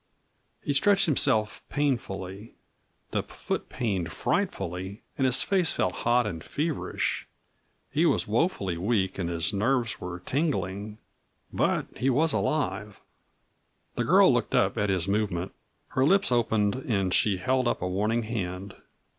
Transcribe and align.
He 0.63 0.73
stretched 0.73 1.05
himself 1.05 1.61
painfully. 1.69 2.55
The 3.11 3.21
foot 3.21 3.69
pained 3.69 4.11
frightfully, 4.11 5.03
and 5.15 5.27
his 5.27 5.43
face 5.43 5.73
felt 5.73 5.97
hot 6.01 6.25
and 6.25 6.43
feverish; 6.43 7.27
he 7.91 8.07
was 8.07 8.27
woefully 8.27 8.77
weak 8.77 9.19
and 9.19 9.29
his 9.29 9.53
nerves 9.53 10.01
were 10.01 10.19
tingling 10.21 10.97
but 11.53 11.85
he 11.95 12.09
was 12.09 12.33
alive. 12.33 12.99
The 13.93 14.03
girl 14.03 14.33
looked 14.33 14.55
up 14.55 14.75
at 14.75 14.89
his 14.89 15.07
movement. 15.07 15.51
Her 15.89 16.03
lips 16.03 16.31
opened 16.31 16.77
and 16.77 17.13
she 17.13 17.37
held 17.37 17.67
up 17.67 17.83
a 17.83 17.87
warning 17.87 18.23
hand. 18.23 18.73